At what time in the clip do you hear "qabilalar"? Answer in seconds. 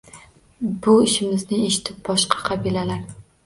2.51-3.09